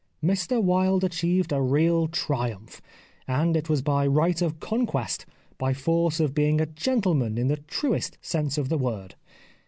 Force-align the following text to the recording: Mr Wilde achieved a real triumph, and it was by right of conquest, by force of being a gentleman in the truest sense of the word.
Mr 0.23 0.59
Wilde 0.59 1.03
achieved 1.03 1.51
a 1.51 1.61
real 1.61 2.07
triumph, 2.07 2.81
and 3.27 3.55
it 3.55 3.69
was 3.69 3.83
by 3.83 4.07
right 4.07 4.41
of 4.41 4.59
conquest, 4.59 5.27
by 5.59 5.75
force 5.75 6.19
of 6.19 6.33
being 6.33 6.59
a 6.59 6.65
gentleman 6.65 7.37
in 7.37 7.49
the 7.49 7.57
truest 7.57 8.17
sense 8.19 8.57
of 8.57 8.67
the 8.67 8.79
word. 8.79 9.13